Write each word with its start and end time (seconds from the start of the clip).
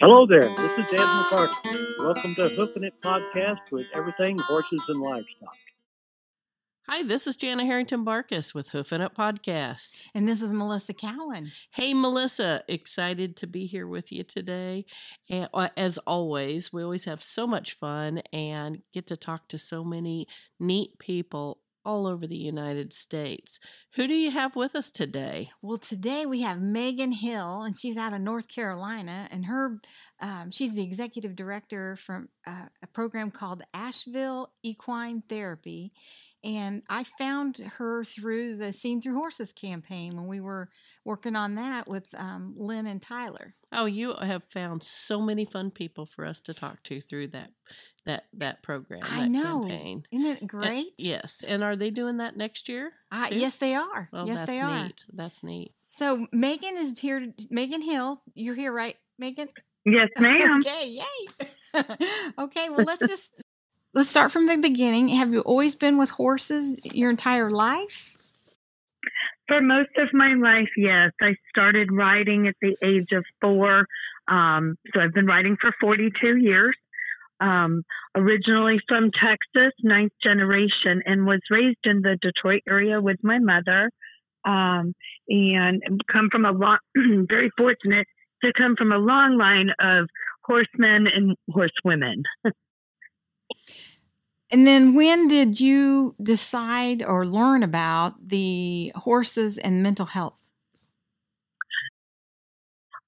Hello 0.00 0.26
there, 0.26 0.48
this 0.56 0.78
is 0.78 0.92
Ed 0.92 0.98
McCarthy. 0.98 1.68
Welcome 1.98 2.34
to 2.36 2.48
Hoofing 2.50 2.84
It 2.84 2.94
Podcast 3.02 3.72
with 3.72 3.86
everything 3.94 4.38
horses 4.38 4.84
and 4.88 5.00
livestock. 5.00 5.56
Hi, 6.90 7.02
this 7.02 7.26
is 7.26 7.36
Jana 7.36 7.66
Harrington 7.66 8.02
Barkus 8.02 8.54
with 8.54 8.70
Hoofing 8.70 9.02
It 9.02 9.14
Podcast. 9.14 10.04
And 10.14 10.26
this 10.26 10.40
is 10.40 10.54
Melissa 10.54 10.94
Cowan. 10.94 11.50
Hey, 11.70 11.92
Melissa, 11.92 12.62
excited 12.66 13.36
to 13.36 13.46
be 13.46 13.66
here 13.66 13.86
with 13.86 14.10
you 14.10 14.24
today. 14.24 14.86
And 15.28 15.48
uh, 15.52 15.68
as 15.76 15.98
always, 15.98 16.72
we 16.72 16.82
always 16.82 17.04
have 17.04 17.22
so 17.22 17.46
much 17.46 17.74
fun 17.74 18.22
and 18.32 18.80
get 18.94 19.06
to 19.08 19.18
talk 19.18 19.48
to 19.48 19.58
so 19.58 19.84
many 19.84 20.28
neat 20.58 20.98
people 20.98 21.58
all 21.84 22.06
over 22.06 22.26
the 22.26 22.36
United 22.36 22.92
States. 22.92 23.60
Who 23.98 24.06
do 24.06 24.14
you 24.14 24.30
have 24.30 24.54
with 24.54 24.76
us 24.76 24.92
today? 24.92 25.50
Well, 25.60 25.76
today 25.76 26.24
we 26.24 26.42
have 26.42 26.60
Megan 26.60 27.10
Hill, 27.10 27.62
and 27.62 27.76
she's 27.76 27.96
out 27.96 28.12
of 28.12 28.20
North 28.20 28.46
Carolina, 28.46 29.26
and 29.32 29.46
her 29.46 29.80
um, 30.20 30.52
she's 30.52 30.72
the 30.72 30.84
executive 30.84 31.34
director 31.34 31.96
from 31.96 32.28
uh, 32.46 32.66
a 32.80 32.86
program 32.86 33.32
called 33.32 33.64
Asheville 33.74 34.52
Equine 34.62 35.24
Therapy. 35.28 35.90
And 36.44 36.84
I 36.88 37.02
found 37.02 37.58
her 37.78 38.04
through 38.04 38.56
the 38.56 38.72
Seen 38.72 39.02
Through 39.02 39.16
Horses 39.16 39.52
campaign 39.52 40.14
when 40.14 40.28
we 40.28 40.40
were 40.40 40.68
working 41.04 41.34
on 41.34 41.56
that 41.56 41.88
with 41.88 42.06
um, 42.16 42.54
Lynn 42.56 42.86
and 42.86 43.02
Tyler. 43.02 43.54
Oh, 43.72 43.86
you 43.86 44.14
have 44.14 44.44
found 44.44 44.84
so 44.84 45.20
many 45.20 45.44
fun 45.44 45.72
people 45.72 46.06
for 46.06 46.24
us 46.24 46.40
to 46.42 46.54
talk 46.54 46.84
to 46.84 47.00
through 47.00 47.28
that 47.28 47.50
that 48.06 48.26
that 48.34 48.62
program. 48.62 49.00
I 49.02 49.22
that 49.22 49.30
know. 49.30 49.60
Campaign. 49.62 50.04
Isn't 50.12 50.26
it 50.26 50.40
And- 50.42 50.48
great? 50.48 50.92
yes. 50.96 51.44
And 51.46 51.64
are 51.64 51.74
they 51.74 51.90
doing 51.90 52.18
that 52.18 52.36
next 52.36 52.68
year? 52.68 52.92
Uh, 53.10 53.28
yes, 53.32 53.56
they 53.56 53.74
are. 53.74 53.87
Well, 54.12 54.26
yes, 54.26 54.46
they 54.46 54.60
are. 54.60 54.84
neat. 54.84 55.04
That's 55.12 55.42
neat. 55.42 55.72
So 55.86 56.26
Megan 56.32 56.76
is 56.76 56.98
here. 56.98 57.32
Megan 57.50 57.82
Hill, 57.82 58.20
you're 58.34 58.54
here, 58.54 58.72
right, 58.72 58.96
Megan? 59.18 59.48
Yes, 59.84 60.08
ma'am. 60.18 60.60
okay, 60.60 60.88
yay. 60.88 61.48
okay, 62.38 62.70
well 62.70 62.84
let's 62.84 63.06
just 63.06 63.42
let's 63.94 64.10
start 64.10 64.32
from 64.32 64.46
the 64.46 64.56
beginning. 64.56 65.08
Have 65.08 65.32
you 65.32 65.40
always 65.40 65.74
been 65.74 65.98
with 65.98 66.10
horses 66.10 66.76
your 66.84 67.10
entire 67.10 67.50
life? 67.50 68.16
For 69.46 69.60
most 69.62 69.90
of 69.96 70.08
my 70.12 70.34
life, 70.34 70.68
yes. 70.76 71.12
I 71.22 71.34
started 71.48 71.90
riding 71.90 72.48
at 72.48 72.54
the 72.60 72.76
age 72.82 73.12
of 73.12 73.24
four. 73.40 73.86
Um, 74.28 74.76
so 74.92 75.00
I've 75.00 75.14
been 75.14 75.26
riding 75.26 75.56
for 75.58 75.74
42 75.80 76.36
years. 76.36 76.76
Um, 77.40 77.82
originally 78.16 78.80
from 78.88 79.10
Texas, 79.12 79.72
ninth 79.82 80.12
generation, 80.22 81.02
and 81.06 81.26
was 81.26 81.40
raised 81.50 81.78
in 81.84 82.02
the 82.02 82.18
Detroit 82.20 82.62
area 82.68 83.00
with 83.00 83.18
my 83.22 83.38
mother. 83.38 83.90
Um, 84.44 84.94
and 85.28 85.82
come 86.10 86.28
from 86.30 86.44
a 86.44 86.52
long, 86.52 86.78
very 87.28 87.50
fortunate 87.56 88.06
to 88.42 88.52
come 88.56 88.76
from 88.76 88.92
a 88.92 88.98
long 88.98 89.36
line 89.36 89.70
of 89.80 90.08
horsemen 90.44 91.06
and 91.06 91.36
horsewomen. 91.50 92.22
And 94.50 94.66
then 94.66 94.94
when 94.94 95.28
did 95.28 95.60
you 95.60 96.14
decide 96.22 97.02
or 97.02 97.26
learn 97.26 97.62
about 97.62 98.28
the 98.28 98.92
horses 98.94 99.58
and 99.58 99.82
mental 99.82 100.06
health? 100.06 100.48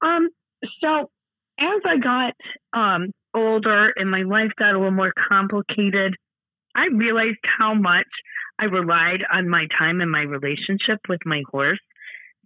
Um, 0.03 0.28
so 0.83 1.11
as 1.58 1.81
I 1.86 1.97
got 1.97 2.34
um, 2.73 3.12
older 3.34 3.92
and 3.97 4.11
my 4.11 4.23
life 4.23 4.50
got 4.59 4.75
a 4.75 4.78
little 4.78 4.91
more 4.91 5.12
complicated, 5.28 6.17
I 6.75 6.86
realized 6.86 7.39
how 7.59 7.75
much 7.75 8.06
I 8.59 8.64
relied 8.64 9.20
on 9.33 9.48
my 9.48 9.67
time 9.78 10.00
and 10.00 10.11
my 10.11 10.23
relationship 10.23 11.00
with 11.09 11.20
my 11.25 11.42
horse 11.51 11.81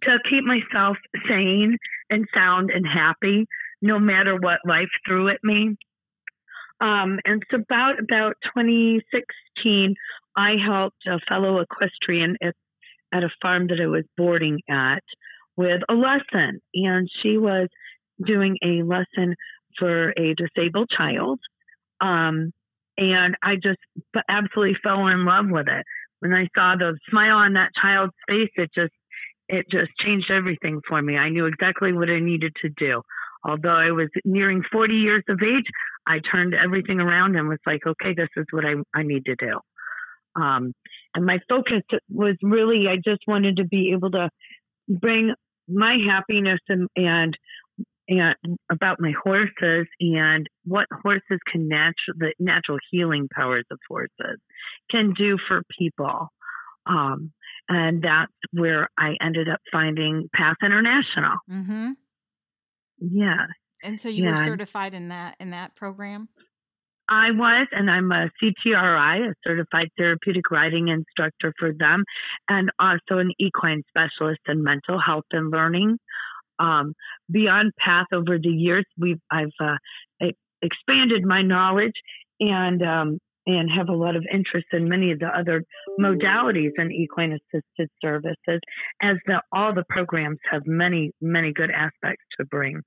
to 0.03 0.17
keep 0.29 0.43
myself 0.43 0.97
sane 1.27 1.77
and 2.09 2.25
sound 2.33 2.69
and 2.73 2.85
happy 2.85 3.45
no 3.81 3.99
matter 3.99 4.35
what 4.35 4.59
life 4.65 4.89
threw 5.07 5.29
at 5.29 5.39
me. 5.43 5.75
Um, 6.81 7.19
and 7.25 7.41
so 7.49 7.57
about 7.57 7.99
about 7.99 8.35
2016, 8.55 9.95
I 10.35 10.53
helped 10.63 11.07
a 11.07 11.19
fellow 11.27 11.59
equestrian 11.59 12.37
at, 12.41 12.55
at 13.13 13.23
a 13.23 13.29
farm 13.41 13.67
that 13.67 13.79
I 13.81 13.87
was 13.87 14.03
boarding 14.17 14.59
at 14.69 15.03
with 15.55 15.81
a 15.87 15.93
lesson, 15.93 16.59
and 16.73 17.09
she 17.21 17.37
was 17.37 17.69
doing 18.25 18.57
a 18.63 18.83
lesson 18.83 19.35
for 19.77 20.11
a 20.11 20.35
disabled 20.35 20.89
child. 20.95 21.39
Um, 22.01 22.51
and 22.97 23.35
I 23.43 23.55
just 23.55 23.79
absolutely 24.29 24.77
fell 24.83 25.07
in 25.07 25.25
love 25.25 25.45
with 25.49 25.67
it. 25.67 25.85
When 26.19 26.33
I 26.33 26.47
saw 26.55 26.75
the 26.77 26.97
smile 27.09 27.37
on 27.37 27.53
that 27.53 27.71
child's 27.81 28.13
face, 28.27 28.51
it 28.55 28.71
just 28.73 28.93
it 29.47 29.65
just 29.69 29.91
changed 30.03 30.31
everything 30.31 30.81
for 30.87 31.01
me. 31.01 31.17
I 31.17 31.29
knew 31.29 31.45
exactly 31.45 31.93
what 31.93 32.09
I 32.09 32.19
needed 32.19 32.53
to 32.63 32.69
do. 32.69 33.01
Although 33.43 33.77
I 33.77 33.91
was 33.91 34.09
nearing 34.23 34.63
40 34.71 34.95
years 34.95 35.23
of 35.29 35.39
age, 35.43 35.65
I 36.07 36.19
turned 36.31 36.55
everything 36.55 36.99
around 36.99 37.35
and 37.35 37.47
was 37.47 37.59
like, 37.65 37.85
okay, 37.85 38.15
this 38.15 38.29
is 38.35 38.45
what 38.51 38.65
I, 38.65 38.73
I 38.97 39.03
need 39.03 39.25
to 39.25 39.35
do. 39.35 39.59
Um, 40.35 40.73
and 41.13 41.25
my 41.25 41.39
focus 41.47 41.83
was 42.09 42.35
really, 42.41 42.87
I 42.87 42.95
just 42.95 43.21
wanted 43.27 43.57
to 43.57 43.65
be 43.65 43.91
able 43.91 44.11
to 44.11 44.29
bring 44.89 45.33
my 45.67 45.97
happiness 46.07 46.59
and, 46.67 46.87
and, 46.95 47.37
and 48.07 48.35
about 48.71 48.99
my 48.99 49.13
horses 49.23 49.87
and 49.99 50.47
what 50.63 50.87
horses 51.03 51.39
can 51.51 51.67
natural, 51.67 52.17
the 52.17 52.33
natural 52.39 52.77
healing 52.91 53.27
powers 53.33 53.65
of 53.71 53.79
horses 53.87 54.39
can 54.89 55.13
do 55.17 55.37
for 55.47 55.63
people. 55.77 56.29
Um, 56.85 57.31
and 57.67 58.03
that's 58.03 58.31
where 58.51 58.89
I 58.97 59.15
ended 59.21 59.49
up 59.49 59.59
finding 59.71 60.29
Path 60.35 60.57
International. 60.63 61.37
Mm-hmm. 61.49 61.91
Yeah, 62.99 63.47
And 63.83 63.99
so 63.99 64.07
you 64.07 64.25
were 64.25 64.37
certified 64.37 64.93
in 64.93 65.09
that 65.09 65.35
in 65.39 65.51
that 65.51 65.75
program. 65.75 66.29
I 67.07 67.31
was, 67.31 67.67
and 67.71 67.89
I'm 67.89 68.11
a 68.11 68.31
CTRI, 68.41 69.29
a 69.29 69.33
certified 69.45 69.89
therapeutic 69.97 70.49
riding 70.49 70.87
instructor 70.87 71.53
for 71.59 71.71
them, 71.71 72.03
and 72.49 72.71
also 72.79 73.19
an 73.19 73.31
equine 73.39 73.83
specialist 73.89 74.41
in 74.47 74.63
mental 74.63 74.99
health 74.99 75.25
and 75.31 75.51
learning. 75.51 75.97
Um, 76.59 76.93
beyond 77.29 77.73
Path, 77.77 78.07
over 78.13 78.37
the 78.37 78.49
years, 78.49 78.85
we've 78.97 79.19
I've 79.31 79.51
uh, 79.59 79.77
expanded 80.61 81.23
my 81.23 81.41
knowledge 81.41 81.93
and 82.39 82.81
um, 82.81 83.19
and 83.47 83.69
have 83.75 83.89
a 83.89 83.93
lot 83.95 84.15
of 84.15 84.25
interest 84.31 84.65
in 84.73 84.89
many 84.89 85.11
of 85.11 85.19
the 85.19 85.27
other 85.27 85.63
modalities 85.99 86.71
in 86.77 86.91
equine 86.91 87.31
assisted 87.31 87.89
services, 88.01 88.59
as 89.01 89.17
the, 89.27 89.39
all 89.51 89.73
the 89.73 89.83
programs 89.87 90.39
have 90.49 90.63
many 90.65 91.11
many 91.21 91.53
good 91.53 91.71
aspects 91.71 92.23
to 92.39 92.45
bring 92.45 92.81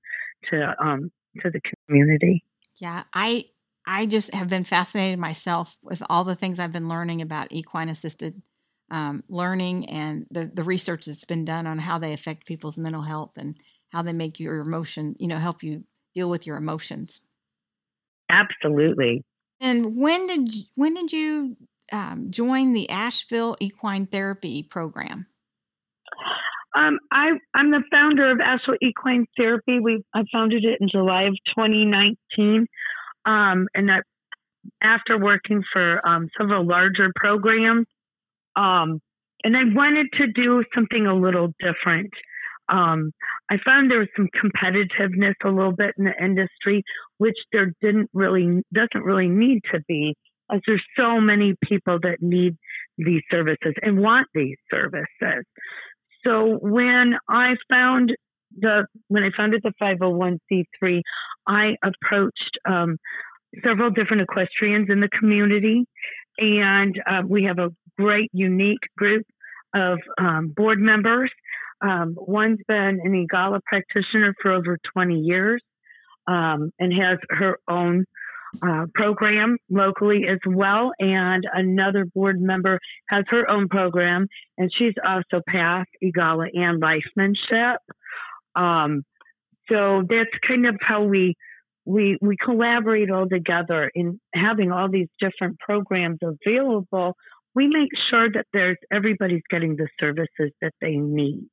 to 0.49 0.75
um, 0.83 1.11
to 1.41 1.49
the 1.49 1.61
community. 1.87 2.43
Yeah, 2.75 3.03
I 3.13 3.45
I 3.85 4.05
just 4.05 4.33
have 4.33 4.49
been 4.49 4.65
fascinated 4.65 5.19
myself 5.19 5.77
with 5.81 6.03
all 6.09 6.23
the 6.23 6.35
things 6.35 6.59
I've 6.59 6.71
been 6.71 6.89
learning 6.89 7.21
about 7.21 7.47
equine 7.51 7.89
assisted 7.89 8.41
um, 8.91 9.23
learning 9.29 9.89
and 9.89 10.25
the 10.31 10.51
the 10.53 10.63
research 10.63 11.05
that's 11.05 11.25
been 11.25 11.45
done 11.45 11.67
on 11.67 11.79
how 11.79 11.99
they 11.99 12.13
affect 12.13 12.45
people's 12.45 12.77
mental 12.77 13.03
health 13.03 13.37
and 13.37 13.55
how 13.89 14.01
they 14.01 14.13
make 14.13 14.39
your 14.39 14.59
emotion, 14.59 15.15
you 15.19 15.27
know, 15.27 15.37
help 15.37 15.63
you 15.63 15.83
deal 16.13 16.29
with 16.29 16.45
your 16.45 16.57
emotions. 16.57 17.21
Absolutely. 18.29 19.23
And 19.59 19.97
when 19.97 20.27
did 20.27 20.53
you, 20.53 20.63
when 20.75 20.93
did 20.93 21.11
you 21.11 21.57
um, 21.91 22.27
join 22.29 22.73
the 22.73 22.89
Asheville 22.89 23.57
Equine 23.59 24.05
Therapy 24.05 24.63
program? 24.63 25.27
Um, 26.77 26.99
I, 27.11 27.31
I'm 27.53 27.71
the 27.71 27.83
founder 27.91 28.31
of 28.31 28.39
Asheville 28.39 28.77
Equine 28.81 29.25
Therapy. 29.35 29.79
We 29.79 30.03
I 30.13 30.23
founded 30.31 30.63
it 30.63 30.77
in 30.79 30.87
July 30.89 31.23
of 31.23 31.35
2019, 31.55 32.67
um, 33.25 33.67
and 33.73 33.89
that 33.89 34.03
after 34.81 35.17
working 35.17 35.63
for 35.73 36.07
um, 36.07 36.29
several 36.37 36.65
larger 36.65 37.11
programs, 37.15 37.87
um, 38.59 38.99
and 39.43 39.55
I 39.55 39.63
wanted 39.73 40.07
to 40.17 40.27
do 40.27 40.63
something 40.75 41.07
a 41.07 41.15
little 41.15 41.53
different. 41.59 42.11
Um, 42.67 43.11
I 43.49 43.55
found 43.65 43.89
there 43.89 43.99
was 43.99 44.09
some 44.15 44.27
competitiveness 44.27 45.33
a 45.43 45.49
little 45.49 45.71
bit 45.71 45.95
in 45.97 46.03
the 46.03 46.23
industry, 46.23 46.83
which 47.17 47.37
there 47.53 47.73
didn't 47.81 48.09
really 48.13 48.61
doesn't 48.73 49.03
really 49.03 49.29
need 49.29 49.61
to 49.73 49.79
be, 49.87 50.13
as 50.51 50.59
there's 50.67 50.83
so 50.97 51.21
many 51.21 51.55
people 51.63 51.99
that 52.03 52.17
need 52.21 52.55
these 52.97 53.21
services 53.31 53.73
and 53.81 53.99
want 53.99 54.27
these 54.35 54.57
services. 54.69 55.45
So 56.25 56.59
when 56.61 57.15
I 57.29 57.55
found 57.69 58.11
the 58.57 58.85
when 59.07 59.23
I 59.23 59.29
founded 59.35 59.61
the 59.63 59.73
501c3, 59.81 61.01
I 61.47 61.75
approached 61.83 62.59
um, 62.67 62.97
several 63.63 63.89
different 63.89 64.23
equestrians 64.23 64.89
in 64.89 64.99
the 64.99 65.09
community, 65.17 65.85
and 66.39 67.01
uh, 67.05 67.21
we 67.27 67.43
have 67.43 67.59
a 67.59 67.69
great, 67.97 68.29
unique 68.33 68.79
group 68.97 69.25
of 69.75 69.99
um, 70.17 70.53
board 70.55 70.79
members. 70.79 71.31
Um, 71.81 72.15
one's 72.17 72.59
been 72.67 72.99
an 73.03 73.13
EAGALA 73.13 73.61
practitioner 73.63 74.33
for 74.41 74.51
over 74.51 74.77
20 74.93 75.19
years 75.19 75.61
um, 76.27 76.71
and 76.79 76.93
has 76.93 77.19
her 77.29 77.59
own 77.69 78.05
uh, 78.61 78.85
program 78.95 79.57
locally 79.69 80.23
as 80.29 80.39
well. 80.45 80.91
And 80.99 81.43
another 81.53 82.05
board 82.05 82.41
member 82.41 82.79
has 83.09 83.25
her 83.29 83.49
own 83.49 83.69
program, 83.69 84.27
and 84.57 84.71
she's 84.75 84.95
also 85.05 85.41
passed 85.47 85.89
EAGALA 86.03 86.47
and 86.53 86.81
lifemanship. 86.81 87.77
Um, 88.55 89.03
so 89.69 90.03
that's 90.09 90.31
kind 90.47 90.65
of 90.65 90.77
how 90.81 91.03
we 91.03 91.35
we 91.89 92.17
we 92.21 92.37
collaborate 92.37 93.09
all 93.09 93.27
together 93.27 93.89
in 93.95 94.19
having 94.33 94.71
all 94.71 94.89
these 94.91 95.07
different 95.19 95.57
programs 95.57 96.19
available. 96.21 97.15
We 97.55 97.67
make 97.67 97.89
sure 98.11 98.29
that 98.31 98.45
there's 98.53 98.77
everybody's 98.93 99.41
getting 99.49 99.75
the 99.75 99.87
services 99.99 100.53
that 100.61 100.73
they 100.81 100.97
need. 100.97 101.49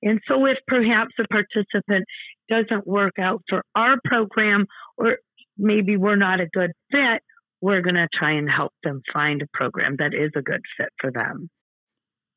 And 0.00 0.20
so 0.28 0.46
if 0.46 0.58
perhaps 0.68 1.14
a 1.18 1.26
participant 1.26 2.04
doesn't 2.48 2.86
work 2.86 3.14
out 3.20 3.42
for 3.48 3.64
our 3.74 3.96
program 4.04 4.66
or 4.96 5.16
maybe 5.58 5.96
we're 5.96 6.14
not 6.14 6.40
a 6.40 6.46
good 6.46 6.70
fit, 6.92 7.22
we're 7.60 7.82
going 7.82 7.96
to 7.96 8.08
try 8.16 8.32
and 8.32 8.48
help 8.48 8.72
them 8.84 9.02
find 9.12 9.42
a 9.42 9.46
program 9.52 9.96
that 9.98 10.14
is 10.14 10.30
a 10.36 10.42
good 10.42 10.60
fit 10.78 10.90
for 11.00 11.10
them. 11.10 11.50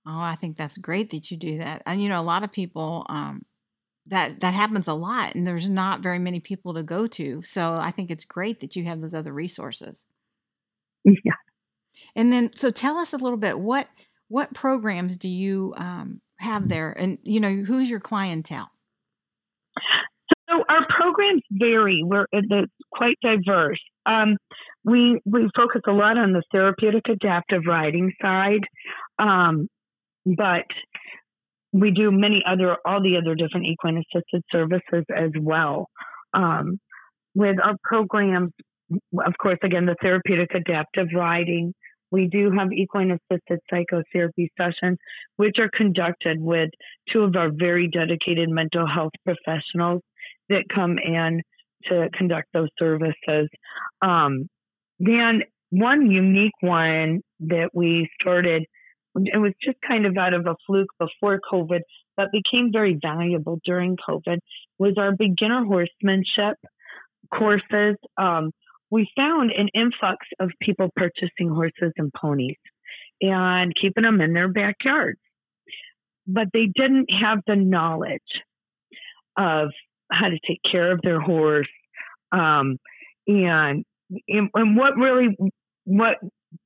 Oh, 0.07 0.19
I 0.19 0.35
think 0.35 0.57
that's 0.57 0.79
great 0.79 1.11
that 1.11 1.29
you 1.29 1.37
do 1.37 1.59
that. 1.59 1.83
And 1.85 2.01
you 2.01 2.09
know, 2.09 2.19
a 2.19 2.23
lot 2.23 2.43
of 2.43 2.51
people 2.51 3.05
um, 3.07 3.43
that 4.07 4.39
that 4.41 4.53
happens 4.53 4.87
a 4.87 4.93
lot, 4.93 5.35
and 5.35 5.45
there's 5.45 5.69
not 5.69 6.01
very 6.01 6.19
many 6.19 6.39
people 6.39 6.73
to 6.75 6.83
go 6.83 7.07
to. 7.07 7.41
So 7.41 7.73
I 7.73 7.91
think 7.91 8.11
it's 8.11 8.25
great 8.25 8.59
that 8.59 8.75
you 8.75 8.83
have 8.85 9.01
those 9.01 9.13
other 9.13 9.33
resources. 9.33 10.05
Yeah. 11.23 11.33
And 12.13 12.33
then, 12.33 12.51
so 12.53 12.71
tell 12.71 12.97
us 12.97 13.13
a 13.13 13.17
little 13.17 13.37
bit 13.37 13.57
what 13.57 13.87
what 14.27 14.53
programs 14.53 15.17
do 15.17 15.29
you 15.29 15.73
um, 15.77 16.19
have 16.39 16.67
there, 16.67 16.91
and 16.91 17.19
you 17.23 17.39
know, 17.39 17.63
who's 17.65 17.89
your 17.89 17.99
clientele? 17.99 18.69
So 20.49 20.63
our 20.69 20.85
programs 20.89 21.43
vary. 21.51 22.01
We're 22.03 22.25
it's 22.31 22.71
quite 22.91 23.17
diverse. 23.21 23.79
Um, 24.05 24.37
we 24.83 25.19
we 25.25 25.49
focus 25.55 25.81
a 25.87 25.91
lot 25.91 26.17
on 26.17 26.33
the 26.33 26.43
therapeutic 26.51 27.03
adaptive 27.09 27.63
riding 27.67 28.11
side, 28.21 28.65
um, 29.19 29.67
but 30.25 30.65
we 31.75 31.91
do 31.91 32.09
many 32.09 32.41
other 32.47 32.77
all 32.85 33.01
the 33.01 33.17
other 33.17 33.35
different 33.35 33.65
equine 33.65 33.97
assisted 33.97 34.41
services 34.49 35.03
as 35.15 35.31
well. 35.39 35.87
Um, 36.33 36.79
with 37.33 37.57
our 37.61 37.75
programs, 37.83 38.51
of 38.91 39.33
course, 39.41 39.59
again 39.61 39.85
the 39.85 39.95
therapeutic 40.01 40.51
adaptive 40.55 41.07
riding. 41.13 41.73
We 42.11 42.27
do 42.27 42.49
have 42.51 42.71
equine 42.71 43.11
assisted 43.11 43.59
psychotherapy 43.69 44.49
sessions, 44.57 44.97
which 45.35 45.57
are 45.59 45.69
conducted 45.75 46.39
with 46.39 46.69
two 47.11 47.23
of 47.23 47.35
our 47.35 47.49
very 47.53 47.89
dedicated 47.89 48.47
mental 48.49 48.87
health 48.87 49.11
professionals 49.25 50.01
that 50.47 50.63
come 50.73 50.97
in 50.97 51.41
to 51.89 52.07
conduct 52.17 52.47
those 52.53 52.69
services. 52.79 53.49
Um, 54.01 54.47
then 54.99 55.41
one 55.71 56.09
unique 56.09 56.53
one 56.61 57.19
that 57.41 57.71
we 57.73 58.09
started, 58.21 58.65
it 59.15 59.37
was 59.37 59.53
just 59.63 59.77
kind 59.87 60.05
of 60.05 60.17
out 60.17 60.33
of 60.33 60.45
a 60.45 60.55
fluke 60.65 60.89
before 60.99 61.39
COVID, 61.51 61.81
but 62.17 62.27
became 62.31 62.71
very 62.71 62.97
valuable 63.01 63.59
during 63.65 63.97
COVID, 64.07 64.39
was 64.77 64.95
our 64.97 65.13
beginner 65.15 65.63
horsemanship 65.65 66.57
courses. 67.33 67.95
Um, 68.17 68.51
we 68.91 69.09
found 69.15 69.51
an 69.51 69.69
influx 69.73 70.25
of 70.39 70.51
people 70.61 70.89
purchasing 70.95 71.49
horses 71.49 71.93
and 71.97 72.11
ponies 72.13 72.57
and 73.21 73.73
keeping 73.79 74.03
them 74.03 74.21
in 74.21 74.33
their 74.33 74.47
backyards. 74.47 75.19
But 76.27 76.47
they 76.53 76.67
didn't 76.73 77.09
have 77.21 77.39
the 77.47 77.55
knowledge 77.55 78.21
of 79.37 79.69
how 80.11 80.29
to 80.29 80.39
take 80.47 80.59
care 80.69 80.91
of 80.91 81.01
their 81.01 81.19
horse 81.19 81.67
um, 82.31 82.77
and, 83.27 83.85
and 84.27 84.49
and 84.53 84.77
what 84.77 84.97
really 84.97 85.35
what 85.85 86.17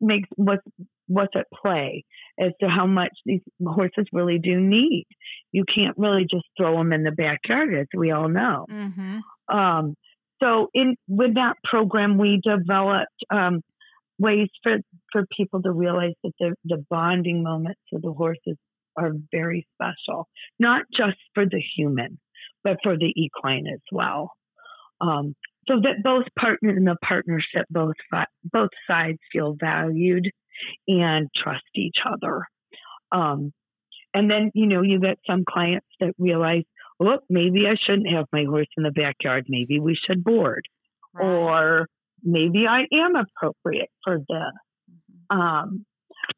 makes 0.02 0.28
what's 0.36 0.64
what's 1.10 1.36
at 1.36 1.48
play 1.62 2.06
as 2.40 2.52
to 2.62 2.70
how 2.70 2.86
much 2.86 3.12
these 3.26 3.42
horses 3.62 4.06
really 4.14 4.40
do 4.40 4.60
need. 4.60 5.08
You 5.52 5.66
can't 5.74 5.98
really 5.98 6.26
just 6.30 6.46
throw 6.58 6.78
them 6.78 6.94
in 6.94 7.04
the 7.04 7.12
backyard, 7.12 7.74
as 7.74 7.88
we 7.96 8.12
all 8.12 8.30
know. 8.30 8.66
Mm-hmm. 8.72 9.56
Um, 9.56 9.96
so, 10.42 10.70
in 10.74 10.96
with 11.08 11.36
that 11.36 11.56
program, 11.70 12.18
we 12.18 12.42
developed 12.42 13.08
um, 13.30 13.62
ways 14.18 14.48
for 14.64 14.78
for 15.12 15.26
people 15.36 15.62
to 15.64 15.72
realize 15.72 16.14
that 16.24 16.32
the 16.40 16.56
the 16.64 16.86
bonding 16.90 17.44
moments 17.44 17.82
of 17.94 18.02
the 18.02 18.14
horses 18.14 18.56
are 18.96 19.12
very 19.32 19.68
special, 19.76 20.28
not 20.60 20.84
just 20.96 21.18
for 21.34 21.46
the 21.46 21.62
human, 21.76 22.20
but 22.64 22.78
for 22.84 22.98
the 22.98 23.14
equine 23.16 23.66
as 23.68 23.82
well. 23.92 24.32
Um, 25.02 25.36
so 25.68 25.76
that 25.84 26.04
both 26.04 26.26
partners 26.38 26.76
in 26.78 26.86
the 26.86 26.98
partnership, 27.04 27.66
both 27.70 27.96
both 28.44 28.70
sides 28.88 29.20
feel 29.32 29.56
valued 29.60 30.30
and 30.88 31.30
trust 31.36 31.64
each 31.76 31.98
other. 32.06 32.44
Um, 33.12 33.52
and 34.14 34.30
then 34.30 34.52
you 34.54 34.66
know 34.68 34.82
you 34.82 35.00
get 35.00 35.20
some 35.28 35.44
clients 35.48 35.88
that 36.00 36.14
realize, 36.18 36.64
look, 37.00 37.24
maybe 37.30 37.66
I 37.68 37.76
shouldn't 37.86 38.10
have 38.14 38.26
my 38.32 38.46
horse 38.46 38.68
in 38.78 38.84
the 38.84 38.92
backyard. 38.92 39.46
Maybe 39.50 39.80
we 39.80 39.96
should 39.96 40.24
board, 40.24 40.64
Right. 41.14 41.26
or 41.26 41.88
maybe 42.24 42.68
I 42.68 42.86
am 42.94 43.16
appropriate 43.16 43.90
for 44.04 44.18
this. 44.18 44.54
Mhm. 45.32 45.38
Um, 45.38 45.86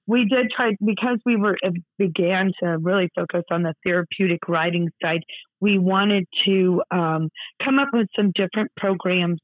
we 0.08 0.26
did 0.26 0.52
try 0.56 0.76
because 0.84 1.20
we 1.26 1.36
were 1.36 1.58
began 1.98 2.52
to 2.62 2.78
really 2.80 3.10
focus 3.16 3.44
on 3.52 3.64
the 3.64 3.74
therapeutic 3.86 4.48
riding 4.48 4.90
side. 5.02 5.22
We 5.60 5.78
wanted 5.80 6.26
to 6.46 6.82
um, 6.92 7.30
come 7.64 7.80
up 7.80 7.90
with 7.94 8.08
some 8.16 8.32
different 8.36 8.72
programs 8.78 9.40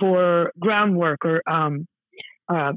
for 0.00 0.52
groundwork 0.58 1.24
or 1.24 1.42
um, 1.48 1.86
uh, 2.48 2.72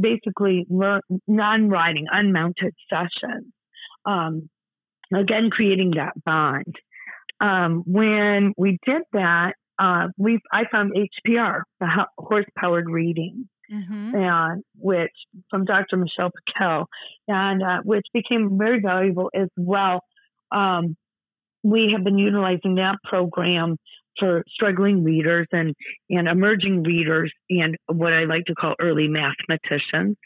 basically 0.00 0.66
learn, 0.68 1.00
non-riding, 1.26 2.06
unmounted 2.10 2.74
sessions. 2.90 3.52
Um, 4.04 4.48
again, 5.14 5.50
creating 5.50 5.92
that 5.96 6.12
bond. 6.24 6.74
Um, 7.40 7.82
when 7.86 8.52
we 8.56 8.78
did 8.86 9.02
that, 9.12 9.54
uh, 9.78 10.08
we 10.16 10.38
I 10.52 10.64
found 10.70 10.92
HPR, 10.94 11.62
the 11.80 12.06
horse-powered 12.18 12.88
reading 12.88 13.48
Mhm. 13.70 14.14
and 14.14 14.62
which 14.78 15.12
from 15.50 15.64
Dr. 15.64 15.96
Michelle 15.96 16.30
Paquel, 16.30 16.86
and 17.26 17.62
uh, 17.62 17.80
which 17.82 18.06
became 18.12 18.56
very 18.58 18.80
valuable 18.80 19.30
as 19.34 19.48
well. 19.56 20.02
Um, 20.52 20.96
we 21.62 21.90
have 21.92 22.04
been 22.04 22.18
utilizing 22.18 22.74
that 22.76 22.96
program 23.04 23.78
for 24.18 24.44
struggling 24.52 25.04
readers 25.04 25.46
and 25.52 25.74
and 26.10 26.28
emerging 26.28 26.82
readers 26.82 27.32
and 27.50 27.76
what 27.86 28.12
I 28.12 28.24
like 28.24 28.44
to 28.46 28.54
call 28.54 28.74
early 28.80 29.08
mathematicians. 29.08 30.16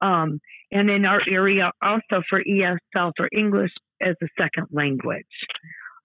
Um, 0.00 0.40
and 0.70 0.90
in 0.90 1.04
our 1.04 1.20
area 1.28 1.70
also 1.80 2.22
for 2.28 2.42
ESL 2.42 3.12
for 3.16 3.28
English 3.32 3.72
as 4.00 4.14
a 4.22 4.26
second 4.38 4.66
language. 4.70 5.24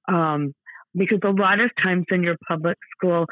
Um, 0.08 0.54
because 0.96 1.20
a 1.24 1.30
lot 1.30 1.60
of 1.60 1.72
times 1.82 2.06
in 2.12 2.24
your 2.24 2.38
public 2.48 2.78
school, 2.96 3.26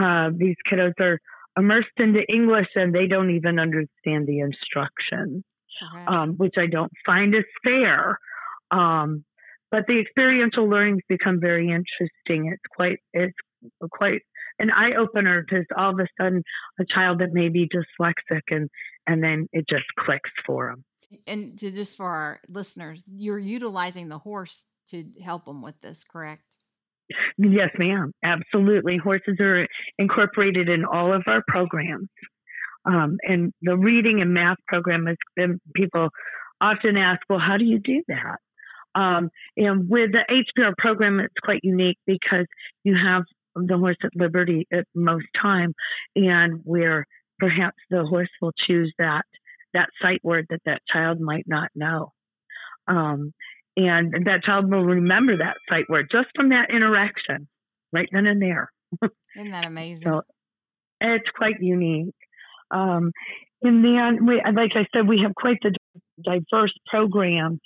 uh, 0.00 0.30
these 0.34 0.56
kiddos 0.70 0.98
are 0.98 1.18
immersed 1.58 1.88
into 1.98 2.20
English 2.32 2.68
and 2.74 2.94
they 2.94 3.06
don't 3.06 3.30
even 3.30 3.58
understand 3.58 4.26
the 4.26 4.40
instructions, 4.40 5.44
Correct. 5.92 6.08
um, 6.08 6.30
which 6.36 6.54
I 6.56 6.66
don't 6.66 6.92
find 7.04 7.34
is 7.34 7.44
fair. 7.62 8.18
Um, 8.70 9.24
but 9.72 9.86
the 9.88 9.98
experiential 9.98 10.68
learning's 10.68 11.02
become 11.08 11.40
very 11.40 11.66
interesting. 11.66 12.52
It's 12.52 12.62
quite 12.76 12.98
it's 13.12 13.34
quite 13.90 14.20
an 14.58 14.70
eye 14.70 14.92
opener 14.96 15.42
because 15.42 15.64
all 15.76 15.90
of 15.90 15.98
a 15.98 16.06
sudden 16.20 16.42
a 16.78 16.84
child 16.84 17.20
that 17.20 17.32
may 17.32 17.48
be 17.48 17.68
dyslexic 17.68 18.42
and 18.50 18.68
and 19.06 19.24
then 19.24 19.48
it 19.52 19.64
just 19.68 19.86
clicks 19.98 20.30
for 20.46 20.68
them. 20.68 20.84
and 21.26 21.58
to 21.58 21.70
just 21.70 21.96
for 21.96 22.06
our 22.06 22.40
listeners, 22.48 23.02
you're 23.06 23.38
utilizing 23.38 24.08
the 24.08 24.18
horse 24.18 24.66
to 24.88 25.04
help 25.24 25.46
them 25.46 25.62
with 25.62 25.80
this, 25.80 26.04
correct? 26.04 26.56
Yes, 27.38 27.70
ma'am. 27.78 28.12
Absolutely. 28.22 28.98
Horses 28.98 29.36
are 29.40 29.66
incorporated 29.98 30.68
in 30.68 30.84
all 30.84 31.14
of 31.14 31.22
our 31.26 31.42
programs. 31.48 32.08
Um, 32.84 33.16
and 33.22 33.52
the 33.62 33.76
reading 33.76 34.20
and 34.20 34.34
math 34.34 34.56
program 34.66 35.06
is, 35.08 35.16
and 35.36 35.60
people 35.74 36.08
often 36.60 36.96
ask, 36.96 37.20
well, 37.28 37.38
how 37.38 37.56
do 37.56 37.64
you 37.64 37.78
do 37.78 38.02
that? 38.08 38.38
Um, 38.94 39.30
and 39.56 39.88
with 39.88 40.10
the 40.12 40.24
HPR 40.30 40.76
program, 40.76 41.20
it's 41.20 41.34
quite 41.42 41.60
unique 41.62 41.98
because 42.06 42.46
you 42.84 42.94
have 42.94 43.22
the 43.54 43.78
horse 43.78 43.96
at 44.04 44.10
liberty 44.14 44.66
at 44.72 44.86
most 44.94 45.26
time, 45.40 45.74
and 46.16 46.60
where 46.64 47.06
perhaps 47.38 47.76
the 47.90 48.04
horse 48.04 48.30
will 48.40 48.52
choose 48.66 48.92
that 48.98 49.24
that 49.74 49.88
sight 50.00 50.20
word 50.22 50.46
that 50.50 50.60
that 50.66 50.82
child 50.92 51.20
might 51.20 51.44
not 51.46 51.70
know. 51.74 52.12
Um, 52.86 53.32
and 53.76 54.12
that 54.26 54.42
child 54.44 54.70
will 54.70 54.84
remember 54.84 55.38
that 55.38 55.56
sight 55.68 55.88
word 55.88 56.08
just 56.12 56.28
from 56.36 56.50
that 56.50 56.68
interaction 56.70 57.48
right 57.92 58.08
then 58.12 58.26
and 58.26 58.42
there. 58.42 58.70
Isn't 59.36 59.50
that 59.50 59.64
amazing? 59.64 60.06
So 60.06 60.22
it's 61.00 61.28
quite 61.34 61.56
unique. 61.60 62.14
Um, 62.70 63.12
and 63.62 63.84
then, 63.84 64.26
we, 64.26 64.42
like 64.54 64.72
I 64.74 64.86
said, 64.94 65.08
we 65.08 65.20
have 65.22 65.34
quite 65.34 65.58
the 65.62 65.72
diverse 66.22 66.72
program. 66.88 67.60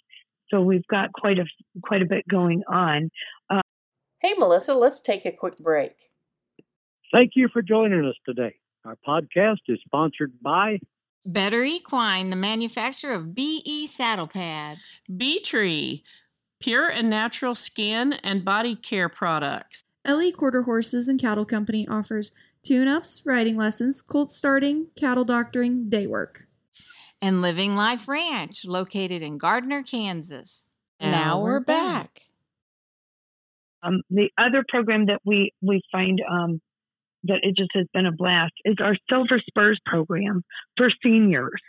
So 0.50 0.60
we've 0.60 0.86
got 0.86 1.12
quite 1.12 1.38
a 1.38 1.44
quite 1.82 2.02
a 2.02 2.06
bit 2.06 2.26
going 2.28 2.62
on. 2.68 3.10
Uh, 3.50 3.60
hey, 4.20 4.34
Melissa, 4.38 4.74
let's 4.74 5.00
take 5.00 5.24
a 5.26 5.32
quick 5.32 5.58
break. 5.58 5.92
Thank 7.12 7.32
you 7.34 7.48
for 7.52 7.62
joining 7.62 8.04
us 8.04 8.16
today. 8.24 8.54
Our 8.84 8.96
podcast 9.06 9.58
is 9.68 9.78
sponsored 9.84 10.32
by 10.42 10.78
Better 11.24 11.64
Equine, 11.64 12.30
the 12.30 12.36
manufacturer 12.36 13.12
of 13.12 13.34
BE 13.34 13.86
saddle 13.88 14.28
pads. 14.28 15.00
Bee 15.14 15.40
Tree. 15.40 16.04
pure 16.60 16.88
and 16.88 17.10
natural 17.10 17.54
skin 17.54 18.14
and 18.24 18.44
body 18.44 18.74
care 18.74 19.08
products. 19.08 19.82
LE 20.06 20.30
Quarter 20.32 20.62
Horses 20.62 21.08
and 21.08 21.20
Cattle 21.20 21.44
Company 21.44 21.86
offers 21.88 22.30
tune 22.62 22.88
ups, 22.88 23.22
riding 23.26 23.56
lessons, 23.56 24.00
colt 24.00 24.30
starting, 24.30 24.86
cattle 24.96 25.24
doctoring, 25.24 25.88
day 25.88 26.06
work. 26.06 26.45
And 27.22 27.40
Living 27.40 27.74
Life 27.74 28.08
Ranch, 28.08 28.64
located 28.66 29.22
in 29.22 29.38
Gardner, 29.38 29.82
Kansas. 29.82 30.66
Now, 31.00 31.42
we're 31.42 31.60
back. 31.60 32.22
Um, 33.82 34.02
the 34.10 34.30
other 34.38 34.64
program 34.68 35.06
that 35.06 35.20
we 35.24 35.52
we 35.62 35.80
find 35.92 36.20
um, 36.30 36.60
that 37.24 37.40
it 37.42 37.56
just 37.56 37.70
has 37.74 37.86
been 37.92 38.06
a 38.06 38.12
blast 38.12 38.52
is 38.64 38.76
our 38.80 38.96
Silver 39.08 39.40
Spurs 39.46 39.80
program 39.84 40.42
for 40.76 40.90
seniors. 41.02 41.60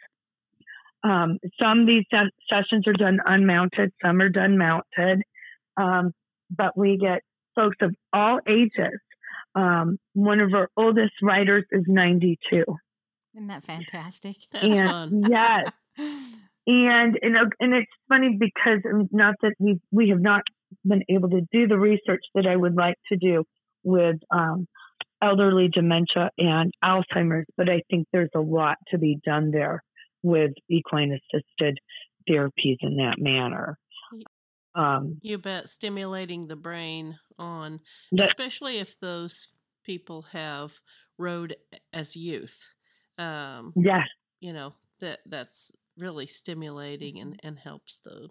Um, 1.04 1.38
some 1.62 1.82
of 1.82 1.88
these 1.88 2.06
se- 2.12 2.32
sessions 2.50 2.88
are 2.88 2.94
done 2.94 3.20
unmounted, 3.26 3.92
some 4.04 4.22
are 4.22 4.30
done 4.30 4.58
mounted, 4.58 5.22
um, 5.78 6.14
but 6.50 6.78
we 6.78 6.98
get 6.98 7.22
folks 7.56 7.78
of 7.82 7.94
all 8.14 8.40
ages. 8.48 9.00
Um, 9.56 9.98
one 10.14 10.40
of 10.40 10.54
our 10.54 10.70
oldest 10.78 11.14
riders 11.22 11.66
is 11.72 11.84
92. 11.88 12.64
Isn't 13.38 13.48
that 13.48 13.64
fantastic? 13.64 14.36
That's 14.52 14.66
and 14.66 14.90
fun. 14.90 15.24
yes, 15.30 15.72
and 16.68 17.18
and 17.22 17.38
and 17.60 17.74
it's 17.74 17.92
funny 18.10 18.36
because 18.40 18.80
um, 18.92 19.08
not 19.12 19.36
that 19.44 19.54
we 19.60 19.80
we 19.92 20.10
have 20.10 20.20
not 20.20 20.42
been 20.84 21.04
able 21.08 21.30
to 21.30 21.42
do 21.52 21.68
the 21.68 21.78
research 21.78 22.24
that 22.34 22.48
I 22.48 22.56
would 22.56 22.76
like 22.76 22.98
to 23.12 23.18
do 23.18 23.44
with 23.84 24.18
um, 24.32 24.68
elderly 25.22 25.70
dementia 25.72 26.32
and 26.38 26.74
Alzheimer's, 26.84 27.46
but 27.56 27.70
I 27.70 27.84
think 27.90 28.08
there's 28.12 28.32
a 28.36 28.42
lot 28.42 28.78
to 28.90 28.98
be 28.98 29.20
done 29.24 29.52
there 29.52 29.84
with 30.24 30.52
equine 30.70 31.12
assisted 31.14 31.78
therapies 32.30 32.78
in 32.82 32.98
that 32.98 33.16
manner. 33.18 33.78
Um, 34.76 35.20
You 35.22 35.38
bet. 35.38 35.70
Stimulating 35.70 36.48
the 36.48 36.56
brain 36.56 37.18
on, 37.38 37.80
that, 38.12 38.28
especially 38.28 38.80
if 38.80 39.00
those 39.00 39.48
people 39.84 40.24
have 40.34 40.80
rode 41.18 41.56
as 41.94 42.16
youth. 42.16 42.74
Um, 43.18 43.74
yes, 43.76 44.08
you 44.40 44.54
know 44.54 44.74
that 45.00 45.20
that's 45.26 45.72
really 45.98 46.28
stimulating 46.28 47.20
and 47.20 47.40
and 47.44 47.58
helps 47.58 48.00
the 48.04 48.30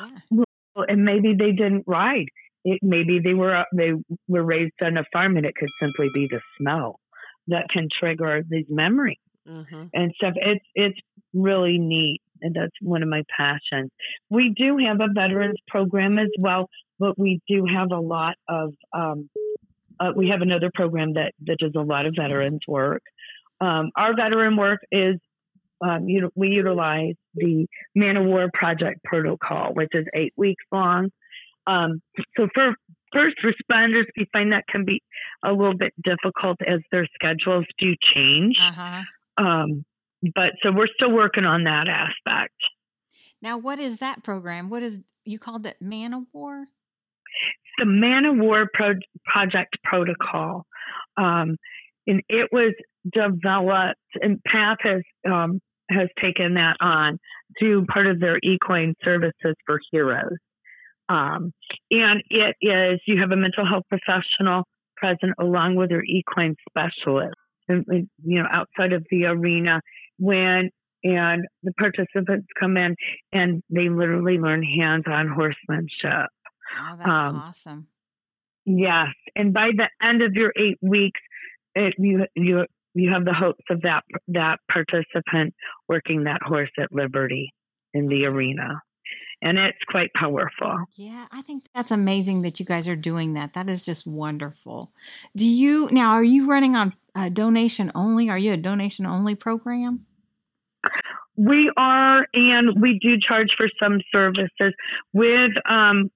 Yeah. 0.00 0.44
and 0.88 1.04
maybe 1.04 1.34
they 1.34 1.52
didn't 1.52 1.84
ride. 1.86 2.26
It 2.64 2.80
maybe 2.82 3.20
they 3.20 3.34
were 3.34 3.64
they 3.74 3.92
were 4.28 4.42
raised 4.42 4.74
on 4.82 4.96
a 4.98 5.04
farm, 5.12 5.36
and 5.36 5.46
it 5.46 5.54
could 5.56 5.70
simply 5.80 6.08
be 6.12 6.28
the 6.30 6.40
smell 6.58 7.00
that 7.48 7.66
can 7.72 7.88
trigger 7.98 8.42
these 8.48 8.66
memories. 8.68 9.18
hmm 9.46 9.84
and 9.94 10.12
stuff. 10.16 10.34
It's 10.36 10.64
it's 10.74 10.98
really 11.32 11.78
neat, 11.78 12.20
and 12.42 12.54
that's 12.54 12.76
one 12.82 13.02
of 13.02 13.08
my 13.08 13.22
passions. 13.34 13.90
We 14.28 14.52
do 14.54 14.76
have 14.78 15.00
a 15.00 15.08
veterans 15.12 15.58
program 15.68 16.18
as 16.18 16.28
well, 16.38 16.68
but 16.98 17.18
we 17.18 17.40
do 17.48 17.64
have 17.66 17.90
a 17.92 18.00
lot 18.00 18.36
of. 18.48 18.74
Um, 18.92 19.30
uh, 19.98 20.12
we 20.16 20.28
have 20.30 20.40
another 20.40 20.70
program 20.74 21.14
that 21.14 21.32
that 21.46 21.58
does 21.58 21.72
a 21.76 21.80
lot 21.82 22.06
of 22.06 22.14
veterans 22.16 22.60
work. 22.68 23.02
Um, 23.60 23.90
our 23.96 24.14
veteran 24.14 24.56
work 24.56 24.80
is. 24.90 25.16
Um, 25.82 26.10
you 26.10 26.20
know, 26.20 26.28
we 26.34 26.48
utilize 26.48 27.14
the 27.34 27.66
Man 27.94 28.18
O' 28.18 28.24
War 28.24 28.50
Project 28.52 29.02
Protocol, 29.02 29.72
which 29.72 29.88
is 29.94 30.04
eight 30.12 30.34
weeks 30.36 30.62
long. 30.70 31.08
Um, 31.66 32.02
so 32.36 32.48
for 32.52 32.74
first 33.12 33.36
responders, 33.42 34.04
we 34.16 34.26
find 34.32 34.52
that 34.52 34.64
can 34.68 34.84
be 34.84 35.02
a 35.44 35.52
little 35.52 35.76
bit 35.76 35.92
difficult 36.02 36.58
as 36.66 36.80
their 36.92 37.06
schedules 37.14 37.64
do 37.78 37.94
change. 38.14 38.56
Uh 38.60 38.72
huh. 38.72 39.02
Um, 39.42 39.84
but 40.34 40.52
so 40.62 40.70
we're 40.70 40.88
still 40.94 41.12
working 41.12 41.44
on 41.44 41.64
that 41.64 41.86
aspect. 41.88 42.54
Now, 43.42 43.56
what 43.56 43.78
is 43.78 43.98
that 43.98 44.22
program? 44.22 44.68
What 44.68 44.82
is 44.82 44.98
you 45.24 45.38
called 45.38 45.66
it? 45.66 45.76
Man 45.80 46.12
O' 46.14 46.26
War. 46.32 46.66
The 47.78 47.86
Man 47.86 48.26
O' 48.26 48.32
War 48.34 48.68
Pro- 48.72 48.94
Project 49.24 49.78
Protocol, 49.84 50.66
um, 51.16 51.56
and 52.06 52.22
it 52.28 52.50
was 52.52 52.74
developed, 53.10 53.98
and 54.20 54.40
PATH 54.44 54.78
has 54.82 55.02
um, 55.30 55.60
has 55.90 56.08
taken 56.20 56.54
that 56.54 56.76
on 56.80 57.18
to 57.60 57.84
part 57.92 58.06
of 58.06 58.20
their 58.20 58.38
equine 58.42 58.94
services 59.02 59.54
for 59.66 59.80
heroes. 59.90 60.38
Um, 61.08 61.52
and 61.90 62.22
it 62.30 62.54
is 62.60 63.00
you 63.06 63.20
have 63.20 63.32
a 63.32 63.36
mental 63.36 63.66
health 63.66 63.84
professional 63.88 64.64
present 64.96 65.32
along 65.40 65.76
with 65.76 65.90
your 65.90 66.04
equine 66.04 66.54
specialist, 66.68 67.34
and, 67.68 67.84
you 67.88 68.40
know 68.40 68.46
outside 68.50 68.92
of 68.92 69.04
the 69.10 69.24
arena 69.24 69.80
when 70.18 70.70
and 71.02 71.46
the 71.62 71.72
participants 71.78 72.46
come 72.60 72.76
in 72.76 72.94
and 73.32 73.62
they 73.70 73.88
literally 73.88 74.36
learn 74.36 74.62
hands-on 74.62 75.28
horsemanship. 75.28 76.28
Oh, 76.78 76.96
that's 76.96 77.08
Um, 77.08 77.36
awesome. 77.36 77.86
Yes, 78.66 79.08
and 79.34 79.52
by 79.54 79.70
the 79.74 79.88
end 80.06 80.22
of 80.22 80.34
your 80.34 80.52
eight 80.56 80.76
weeks, 80.82 81.20
it, 81.74 81.94
you 81.98 82.26
you 82.36 82.66
you 82.94 83.12
have 83.12 83.24
the 83.24 83.34
hopes 83.34 83.64
of 83.70 83.82
that 83.82 84.02
that 84.28 84.58
participant 84.70 85.54
working 85.88 86.24
that 86.24 86.42
horse 86.42 86.70
at 86.78 86.92
liberty 86.92 87.52
in 87.94 88.08
the 88.08 88.26
arena, 88.26 88.82
and 89.42 89.58
it's 89.58 89.78
quite 89.88 90.12
powerful. 90.14 90.76
Yeah, 90.96 91.26
I 91.30 91.42
think 91.42 91.64
that's 91.74 91.90
amazing 91.90 92.42
that 92.42 92.60
you 92.60 92.66
guys 92.66 92.88
are 92.88 92.96
doing 92.96 93.34
that. 93.34 93.54
That 93.54 93.70
is 93.70 93.84
just 93.84 94.06
wonderful. 94.06 94.92
Do 95.36 95.46
you 95.46 95.88
now? 95.90 96.10
Are 96.10 96.24
you 96.24 96.46
running 96.46 96.76
on 96.76 96.94
uh, 97.14 97.28
donation 97.28 97.92
only? 97.94 98.28
Are 98.28 98.38
you 98.38 98.52
a 98.52 98.56
donation 98.56 99.06
only 99.06 99.34
program? 99.34 100.06
We 101.36 101.72
are, 101.76 102.26
and 102.34 102.80
we 102.82 102.98
do 103.00 103.16
charge 103.26 103.48
for 103.56 103.66
some 103.82 104.00
services 104.12 104.74
with 105.14 105.52
um, 105.68 106.10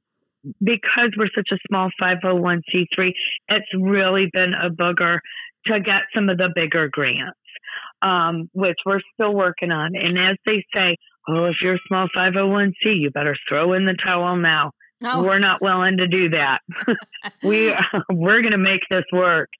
because 0.63 1.13
we're 1.17 1.31
such 1.35 1.49
a 1.53 1.59
small 1.69 1.91
501c3. 2.01 3.13
It's 3.49 3.67
really 3.75 4.29
been 4.33 4.53
a 4.53 4.71
booger 4.71 5.21
to 5.67 5.81
get 5.81 6.03
some 6.15 6.29
of 6.29 6.39
the 6.39 6.51
bigger 6.55 6.89
grants, 6.89 7.39
um, 8.03 8.51
which 8.53 8.79
we're 8.85 9.01
still 9.15 9.35
working 9.35 9.71
on. 9.71 9.97
And 9.97 10.19
as 10.19 10.37
they 10.47 10.65
say, 10.75 10.97
oh, 11.29 11.47
if 11.47 11.57
you're 11.63 11.75
a 11.75 11.81
small 11.89 12.09
501c, 12.17 12.73
you 12.85 13.11
better 13.11 13.37
throw 13.49 13.73
in 13.73 13.87
the 13.87 13.97
towel 14.03 14.37
now. 14.37 14.73
No, 15.01 15.23
We're 15.23 15.39
not 15.39 15.61
willing 15.61 15.99
to 15.99 16.07
do 16.07 16.31
that. 16.31 16.61
we 17.43 17.75
we're 18.11 18.41
going 18.41 18.53
to 18.53 18.59
make 18.59 18.81
this 18.89 19.05
work. 19.13 19.51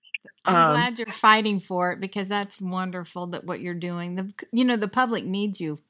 I'm 0.45 0.55
um, 0.55 0.71
glad 0.71 0.99
you're 0.99 1.09
fighting 1.09 1.59
for 1.59 1.93
it 1.93 2.01
because 2.01 2.29
that's 2.29 2.61
wonderful 2.61 3.27
that 3.29 3.45
what 3.45 3.61
you're 3.61 3.75
doing. 3.75 4.15
The 4.15 4.33
you 4.53 4.65
know 4.65 4.77
the 4.77 4.89
public 4.89 5.25
needs 5.25 5.61
you. 5.61 5.81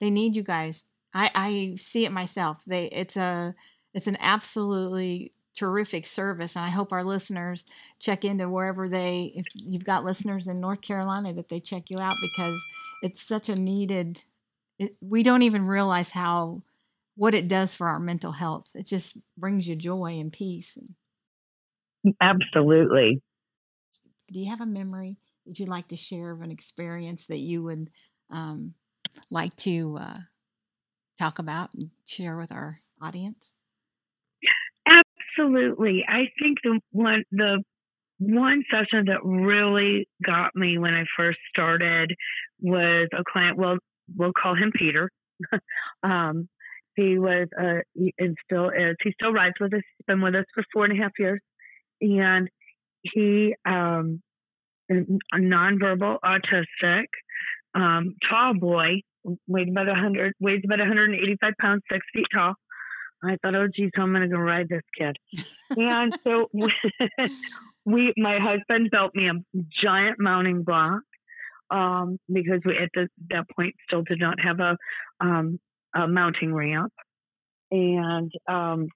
They 0.00 0.10
need 0.10 0.36
you 0.36 0.42
guys. 0.42 0.84
I 1.12 1.30
I 1.34 1.74
see 1.76 2.04
it 2.04 2.12
myself. 2.12 2.64
They 2.64 2.86
it's 2.86 3.16
a 3.16 3.54
it's 3.94 4.06
an 4.06 4.16
absolutely 4.20 5.32
terrific 5.58 6.06
service 6.06 6.54
and 6.54 6.64
I 6.64 6.68
hope 6.68 6.92
our 6.92 7.02
listeners 7.02 7.64
check 7.98 8.24
into 8.24 8.48
wherever 8.48 8.88
they 8.88 9.32
if 9.34 9.46
you've 9.54 9.84
got 9.84 10.04
listeners 10.04 10.46
in 10.46 10.60
North 10.60 10.80
Carolina 10.80 11.32
that 11.34 11.48
they 11.48 11.58
check 11.58 11.90
you 11.90 11.98
out 11.98 12.16
because 12.22 12.62
it's 13.02 13.20
such 13.20 13.48
a 13.48 13.56
needed 13.56 14.20
it, 14.78 14.96
we 15.00 15.22
don't 15.22 15.42
even 15.42 15.66
realize 15.66 16.10
how 16.10 16.62
what 17.16 17.34
it 17.34 17.48
does 17.48 17.74
for 17.74 17.88
our 17.88 17.98
mental 17.98 18.30
health. 18.30 18.70
It 18.76 18.86
just 18.86 19.18
brings 19.36 19.68
you 19.68 19.74
joy 19.74 20.20
and 20.20 20.32
peace. 20.32 20.78
Absolutely. 22.20 23.20
do 24.30 24.38
you 24.38 24.48
have 24.48 24.60
a 24.60 24.66
memory 24.66 25.16
that 25.44 25.58
you'd 25.58 25.68
like 25.68 25.88
to 25.88 25.96
share 25.96 26.30
of 26.30 26.42
an 26.42 26.52
experience 26.52 27.26
that 27.26 27.38
you 27.38 27.64
would 27.64 27.90
um, 28.30 28.74
like 29.30 29.56
to 29.56 29.98
uh, 30.00 30.14
talk 31.18 31.40
about 31.40 31.74
and 31.74 31.90
share 32.04 32.36
with 32.36 32.52
our 32.52 32.78
audience? 33.02 33.52
Absolutely. 35.38 36.04
I 36.08 36.24
think 36.40 36.58
the 36.62 36.80
one 36.90 37.24
the 37.30 37.62
one 38.18 38.64
session 38.70 39.06
that 39.06 39.24
really 39.24 40.08
got 40.24 40.54
me 40.54 40.78
when 40.78 40.94
I 40.94 41.04
first 41.16 41.38
started 41.50 42.14
was 42.60 43.08
a 43.12 43.22
client. 43.30 43.56
Well, 43.56 43.78
we'll 44.16 44.32
call 44.40 44.54
him 44.54 44.72
Peter. 44.74 45.10
um, 46.02 46.48
he 46.96 47.18
was 47.18 47.46
uh, 47.60 47.80
and 48.18 48.36
still 48.44 48.70
is. 48.70 48.96
He 49.02 49.12
still 49.12 49.32
rides 49.32 49.54
with 49.60 49.72
us. 49.74 49.82
He's 49.98 50.06
been 50.06 50.20
with 50.20 50.34
us 50.34 50.44
for 50.54 50.64
four 50.72 50.84
and 50.84 50.98
a 50.98 51.02
half 51.02 51.12
years, 51.18 51.40
and 52.00 52.48
he 53.02 53.54
um, 53.64 54.20
nonverbal 54.90 56.18
autistic, 56.24 57.04
um, 57.74 58.16
tall 58.28 58.54
boy, 58.54 59.02
weighed 59.46 59.68
about 59.68 59.86
hundred, 59.96 60.32
weighs 60.40 60.62
about 60.64 60.80
185 60.80 61.52
pounds, 61.60 61.82
six 61.90 62.04
feet 62.12 62.26
tall. 62.34 62.54
I 63.22 63.36
thought, 63.42 63.54
oh, 63.54 63.66
geez, 63.74 63.90
how 63.94 64.04
am 64.04 64.14
I 64.14 64.20
going 64.20 64.30
to 64.30 64.36
go 64.36 64.42
ride 64.42 64.68
this 64.68 64.82
kid? 64.96 65.16
and 65.76 66.16
so 66.24 66.48
we, 67.84 68.12
my 68.16 68.38
husband 68.38 68.90
built 68.90 69.14
me 69.14 69.28
a 69.28 69.58
giant 69.82 70.16
mounting 70.18 70.62
block 70.62 71.02
um, 71.70 72.18
because 72.32 72.60
we 72.64 72.76
at 72.76 72.90
the, 72.94 73.08
that 73.30 73.46
point 73.54 73.74
still 73.86 74.02
did 74.02 74.20
not 74.20 74.38
have 74.40 74.60
a, 74.60 74.76
um, 75.20 75.58
a 75.94 76.06
mounting 76.06 76.54
ramp. 76.54 76.92
And 77.70 78.32
um, 78.48 78.88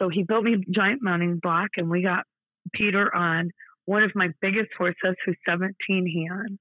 so 0.00 0.08
he 0.08 0.24
built 0.24 0.44
me 0.44 0.54
a 0.54 0.72
giant 0.72 1.00
mounting 1.02 1.38
block, 1.42 1.70
and 1.76 1.88
we 1.88 2.02
got 2.02 2.24
Peter 2.72 3.14
on 3.14 3.50
one 3.86 4.02
of 4.02 4.12
my 4.14 4.28
biggest 4.40 4.70
horses, 4.76 5.16
who's 5.24 5.36
17 5.48 5.74
hands. 5.88 6.58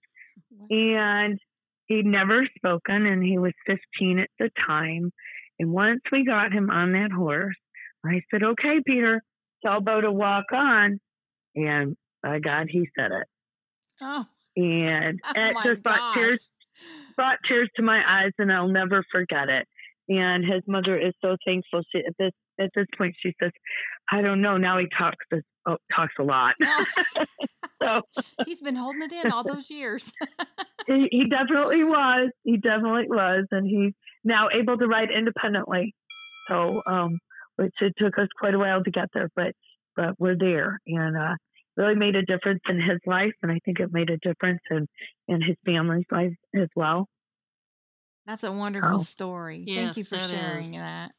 And 0.70 1.40
he'd 1.88 2.06
never 2.06 2.48
spoken, 2.56 3.06
and 3.06 3.24
he 3.24 3.38
was 3.38 3.54
15 3.68 4.20
at 4.20 4.30
the 4.40 4.50
time 4.66 5.12
And 5.60 5.72
once 5.72 6.02
we 6.12 6.26
got 6.26 6.52
him 6.52 6.70
on 6.70 6.94
that 6.94 7.12
horse, 7.12 7.56
I 8.06 8.22
said, 8.32 8.44
"Okay, 8.44 8.82
Peter, 8.86 9.22
tell 9.66 9.82
Bo 9.82 10.02
to 10.02 10.12
walk 10.12 10.46
on." 10.52 11.00
And 11.56 11.96
by 12.22 12.40
God, 12.40 12.68
he 12.70 12.90
said 12.98 13.12
it. 13.12 13.28
Oh, 14.02 14.26
And 14.56 15.20
oh 15.26 15.32
it 15.36 15.58
just 15.64 15.84
brought 15.84 16.14
tears 16.16 16.52
brought 17.16 17.38
tears 17.48 17.70
to 17.76 17.84
my 17.84 18.02
eyes, 18.08 18.32
and 18.38 18.52
I'll 18.52 18.68
never 18.68 19.04
forget 19.12 19.50
it. 19.50 19.68
And 20.10 20.44
his 20.44 20.64
mother 20.68 20.98
is 21.00 21.14
so 21.22 21.38
thankful. 21.46 21.82
She 21.92 22.00
at 22.00 22.14
this 22.18 22.32
at 22.60 22.72
this 22.76 22.88
point 22.98 23.16
she 23.22 23.34
says, 23.42 23.52
"I 24.12 24.22
don't 24.22 24.42
know." 24.42 24.58
Now 24.58 24.78
he 24.78 24.88
talks 24.98 25.26
this, 25.32 25.44
oh, 25.66 25.78
talks 25.96 26.14
a 26.20 26.24
lot. 26.24 26.56
Oh, 26.62 26.86
so 27.82 28.02
he's 28.46 28.62
been 28.62 28.76
holding 28.76 29.04
it 29.04 29.12
in 29.12 29.32
all 29.32 29.44
those 29.44 29.70
years. 29.70 30.12
he, 30.88 31.08
he 31.12 31.30
definitely 31.30 31.84
was. 31.84 32.32
He 32.44 32.58
definitely 32.58 33.08
was, 33.08 33.46
and 33.52 33.66
he's 33.66 33.94
now 34.24 34.48
able 34.50 34.78
to 34.78 34.88
ride 34.88 35.10
independently. 35.16 35.94
So, 36.50 36.82
um, 36.86 37.20
which 37.56 37.74
it 37.82 37.94
took 37.98 38.18
us 38.18 38.28
quite 38.40 38.54
a 38.54 38.60
while 38.60 38.84
to 38.84 38.92
get 38.92 39.10
there, 39.14 39.30
but 39.36 39.54
but 39.96 40.16
we're 40.20 40.38
there, 40.38 40.80
and 40.88 41.16
uh, 41.16 41.36
really 41.78 41.96
made 41.96 42.16
a 42.16 42.24
difference 42.24 42.62
in 42.68 42.78
his 42.82 43.00
life, 43.06 43.34
and 43.42 43.52
I 43.52 43.60
think 43.64 43.80
it 43.80 43.92
made 43.92 44.10
a 44.10 44.18
difference 44.18 44.62
in 44.72 44.88
in 45.28 45.42
his 45.42 45.56
family's 45.66 46.06
life 46.12 46.34
as 46.56 46.68
well. 46.76 47.08
That's 48.26 48.44
a 48.44 48.52
wonderful 48.52 49.00
Oh. 49.00 49.04
story. 49.04 49.66
Thank 49.68 49.98
you 49.98 50.04
for 50.04 50.18
that 50.18 50.30
sharing 50.30 50.74
is. 50.74 50.80
that. 50.80 51.12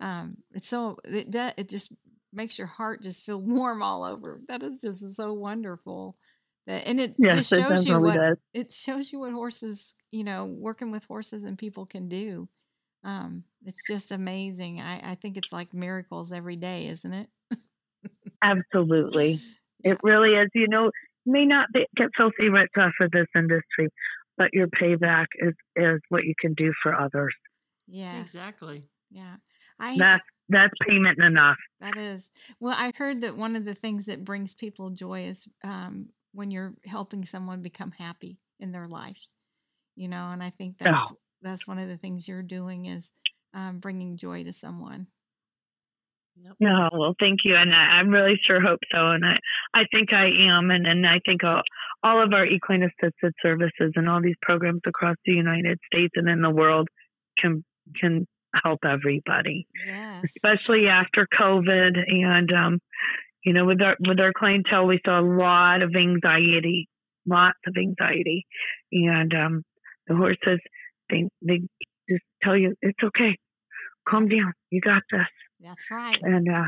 Um, 0.00 0.38
it's 0.52 0.68
so 0.68 0.96
it 1.04 1.30
does, 1.30 1.52
it 1.56 1.68
just 1.68 1.92
makes 2.32 2.58
your 2.58 2.66
heart 2.66 3.02
just 3.02 3.24
feel 3.24 3.38
warm 3.40 3.82
all 3.82 4.04
over. 4.04 4.40
That 4.48 4.62
is 4.62 4.80
just 4.80 5.14
so 5.14 5.32
wonderful. 5.32 6.16
That 6.66 6.86
and 6.86 7.00
it 7.00 7.16
Yes, 7.18 7.34
just 7.34 7.52
it 7.52 7.62
shows 7.62 7.86
you 7.86 8.00
what 8.00 8.14
does. 8.14 8.36
it 8.54 8.72
shows 8.72 9.12
you 9.12 9.20
what 9.20 9.32
horses, 9.32 9.94
you 10.10 10.24
know, 10.24 10.46
working 10.46 10.90
with 10.90 11.04
horses 11.04 11.44
and 11.44 11.58
people 11.58 11.86
can 11.86 12.08
do. 12.08 12.48
Um, 13.04 13.44
it's 13.64 13.86
just 13.86 14.12
amazing. 14.12 14.80
I, 14.80 15.12
I 15.12 15.14
think 15.14 15.36
it's 15.36 15.52
like 15.52 15.72
miracles 15.72 16.32
every 16.32 16.56
day, 16.56 16.86
isn't 16.88 17.12
it? 17.12 17.28
Absolutely. 18.42 19.40
It 19.82 19.98
really 20.02 20.30
is. 20.34 20.48
You 20.54 20.68
know, 20.68 20.90
you 21.24 21.32
may 21.32 21.46
not 21.46 21.68
be, 21.72 21.86
get 21.96 22.08
filthy 22.16 22.50
rich 22.50 22.70
off 22.76 22.92
of 23.00 23.10
this 23.10 23.26
industry, 23.34 23.88
but 24.36 24.48
your 24.52 24.66
payback 24.68 25.26
is, 25.38 25.54
is 25.76 26.00
what 26.10 26.24
you 26.24 26.34
can 26.38 26.52
do 26.54 26.72
for 26.82 26.94
others. 26.94 27.34
Yeah, 27.88 28.20
Exactly. 28.20 28.84
yeah. 29.10 29.36
I 29.78 29.96
That's, 29.96 30.22
that's 30.50 30.74
payment 30.86 31.18
enough. 31.22 31.56
That 31.80 31.96
is. 31.96 32.28
Well, 32.60 32.74
I 32.76 32.92
heard 32.96 33.22
that 33.22 33.36
one 33.36 33.56
of 33.56 33.64
the 33.64 33.74
things 33.74 34.06
that 34.06 34.24
brings 34.24 34.52
people 34.54 34.90
joy 34.90 35.24
is 35.24 35.46
um, 35.64 36.10
when 36.32 36.50
you're 36.50 36.74
helping 36.84 37.24
someone 37.24 37.62
become 37.62 37.92
happy 37.92 38.38
in 38.58 38.72
their 38.72 38.88
life. 38.88 39.28
You 39.96 40.08
know, 40.08 40.30
and 40.30 40.42
I 40.42 40.50
think 40.50 40.78
that's 40.78 41.12
that's 41.42 41.66
one 41.66 41.78
of 41.78 41.88
the 41.88 41.96
things 41.96 42.28
you're 42.28 42.42
doing 42.42 42.86
is 42.86 43.10
um, 43.54 43.78
bringing 43.80 44.16
joy 44.16 44.44
to 44.44 44.52
someone. 44.52 45.08
Yep. 46.42 46.54
Yeah, 46.58 46.88
well, 46.92 47.14
thank 47.20 47.40
you, 47.44 47.54
and 47.56 47.74
I, 47.74 47.98
I 47.98 48.00
really 48.00 48.40
sure 48.46 48.60
hope 48.62 48.78
so, 48.90 49.08
and 49.10 49.24
I, 49.26 49.36
I 49.74 49.84
think 49.92 50.12
I 50.12 50.26
am, 50.48 50.70
and, 50.70 50.86
and 50.86 51.06
I 51.06 51.20
think 51.26 51.44
all, 51.44 51.60
all 52.02 52.22
of 52.22 52.32
our 52.32 52.46
equine 52.46 52.82
assisted 52.82 53.34
services 53.42 53.92
and 53.96 54.08
all 54.08 54.22
these 54.22 54.36
programs 54.40 54.80
across 54.86 55.16
the 55.26 55.32
United 55.32 55.78
States 55.92 56.12
and 56.14 56.28
in 56.28 56.40
the 56.40 56.48
world 56.50 56.88
can 57.38 57.64
can 58.00 58.26
help 58.64 58.80
everybody, 58.84 59.66
Yes. 59.86 60.24
especially 60.24 60.86
after 60.86 61.26
COVID, 61.38 61.98
and 62.08 62.52
um, 62.52 62.78
you 63.44 63.52
know, 63.52 63.64
with 63.64 63.80
our 63.80 63.96
with 64.06 64.20
our 64.20 64.32
clientele, 64.32 64.86
we 64.86 65.00
saw 65.04 65.20
a 65.20 65.22
lot 65.22 65.82
of 65.82 65.94
anxiety, 65.96 66.88
lots 67.26 67.58
of 67.66 67.74
anxiety, 67.76 68.46
and 68.92 69.32
um, 69.34 69.62
the 70.06 70.16
horses 70.16 70.60
they 71.10 71.28
they 71.42 71.60
just 72.08 72.24
tell 72.42 72.56
you 72.56 72.74
it's 72.82 72.98
okay, 73.02 73.36
calm 74.08 74.28
down, 74.28 74.52
you 74.70 74.80
got 74.80 75.02
this, 75.10 75.26
That's 75.60 75.90
right. 75.90 76.18
and 76.22 76.48
uh, 76.48 76.64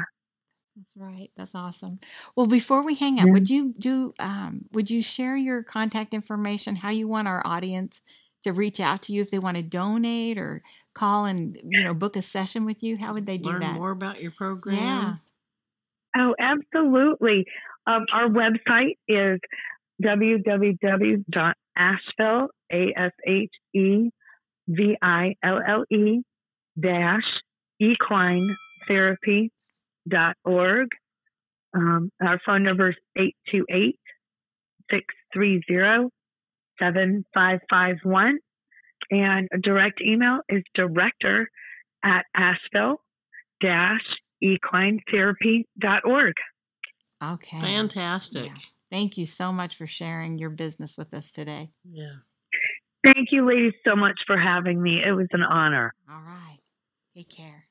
That's 0.77 0.93
right. 0.97 1.31
That's 1.37 1.55
awesome. 1.55 2.01
Well, 2.37 2.47
before 2.47 2.83
we 2.83 2.95
hang 2.95 3.19
up, 3.21 3.27
Yeah. 3.27 3.33
would 3.33 3.51
you 3.51 3.75
do 3.79 4.15
um, 4.19 4.67
would 4.73 4.91
you 4.91 5.03
share 5.03 5.37
your 5.37 5.63
contact 5.63 6.15
information, 6.15 6.77
how 6.77 6.91
you 6.91 7.07
want 7.09 7.29
our 7.29 7.47
audience 7.47 8.01
to 8.45 8.53
reach 8.53 8.81
out 8.81 9.03
to 9.03 9.13
you 9.13 9.21
if 9.23 9.31
they 9.31 9.39
want 9.39 9.57
to 9.57 9.63
donate 9.63 10.37
or 10.39 10.63
call 10.95 11.27
and 11.27 11.57
you 11.63 11.85
know 11.85 11.95
book 11.95 12.17
a 12.17 12.23
session 12.23 12.65
with 12.65 12.83
you? 12.83 12.97
How 12.97 13.13
would 13.13 13.27
they 13.27 13.39
do 13.39 13.51
Learn 13.51 13.61
that? 13.61 13.67
Learn 13.73 13.77
more 13.79 13.91
about 13.91 14.23
your 14.23 14.33
program. 14.33 14.79
Yeah. 14.79 15.15
Oh, 16.17 16.35
absolutely. 16.39 17.45
Um, 17.87 18.07
our 18.13 18.29
website 18.29 18.97
is 19.09 19.41
www.asheville, 20.03 22.49
A-S-H-E-V-I-L-L-E, 22.73 24.13
dash 26.81 27.25
equine 27.81 28.57
therapy.org. 28.89 30.89
Um, 31.75 32.11
our 32.23 32.39
phone 32.45 32.63
number 32.63 32.91
is 32.91 32.97
828 33.17 33.99
630 34.91 36.09
7551. 36.79 38.39
And 39.11 39.49
a 39.53 39.59
direct 39.59 40.01
email 40.01 40.41
is 40.49 40.63
director 40.75 41.49
at 42.05 42.25
asheville 42.35 43.01
dash 43.61 44.01
equinetherapy.org. 44.43 46.35
Okay. 47.23 47.61
Fantastic. 47.61 48.47
Yeah. 48.47 48.55
Thank 48.91 49.17
you 49.17 49.27
so 49.27 49.53
much 49.53 49.77
for 49.77 49.87
sharing 49.87 50.39
your 50.39 50.51
business 50.51 50.97
with 50.99 51.15
us 51.15 51.31
today. 51.31 51.71
Yeah. 51.91 52.17
Thank 53.05 53.29
you, 53.33 53.47
ladies, 53.47 53.73
so 53.85 53.97
much 53.97 54.21
for 54.27 54.37
having 54.39 54.83
me. 54.83 55.03
It 55.05 55.13
was 55.13 55.29
an 55.33 55.43
honor. 55.43 55.95
All 56.11 56.21
right. 56.21 56.59
Take 57.17 57.29
care. 57.29 57.65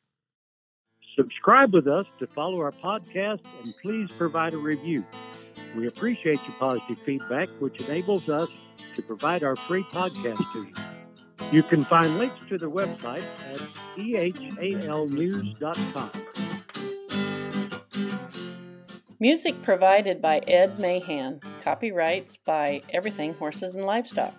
Subscribe 1.15 1.73
with 1.73 1.87
us 1.87 2.05
to 2.19 2.27
follow 2.27 2.59
our 2.61 2.71
podcast 2.71 3.41
and 3.63 3.73
please 3.81 4.09
provide 4.17 4.53
a 4.53 4.57
review. 4.57 5.03
We 5.75 5.87
appreciate 5.87 6.39
your 6.47 6.55
positive 6.57 6.97
feedback, 7.05 7.49
which 7.59 7.81
enables 7.81 8.29
us 8.29 8.49
to 8.95 9.01
provide 9.01 9.43
our 9.43 9.55
free 9.55 9.83
podcast 9.83 10.51
to 10.53 10.59
you. 10.63 10.73
You 11.51 11.63
can 11.63 11.83
find 11.83 12.17
links 12.17 12.39
to 12.49 12.57
their 12.57 12.69
website 12.69 13.25
at 13.49 13.61
E 13.97 14.13
ehalnews.com. 14.13 16.11
Music 19.21 19.61
provided 19.61 20.19
by 20.19 20.39
Ed 20.47 20.79
Mahan. 20.79 21.39
Copyrights 21.63 22.37
by 22.37 22.81
Everything 22.89 23.35
Horses 23.35 23.75
and 23.75 23.85
Livestock. 23.85 24.33